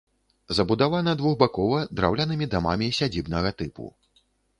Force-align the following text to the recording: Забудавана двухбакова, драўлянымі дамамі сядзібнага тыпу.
Забудавана 0.59 1.11
двухбакова, 1.19 1.81
драўлянымі 1.99 2.47
дамамі 2.53 2.87
сядзібнага 3.01 3.53
тыпу. 3.61 3.85